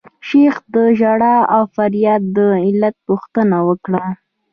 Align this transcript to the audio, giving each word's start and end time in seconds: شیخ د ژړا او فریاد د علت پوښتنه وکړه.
شیخ 0.27 0.55
د 0.73 0.75
ژړا 0.99 1.35
او 1.55 1.61
فریاد 1.75 2.21
د 2.35 2.37
علت 2.65 2.95
پوښتنه 3.07 3.57
وکړه. 3.67 4.05